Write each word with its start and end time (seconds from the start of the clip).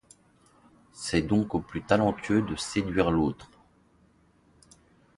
C'est 0.93 1.21
donc 1.21 1.53
au 1.53 1.59
plus 1.59 1.83
talentueux 1.83 2.41
de 2.41 2.55
séduire 2.55 3.11
l'autre. 3.11 3.51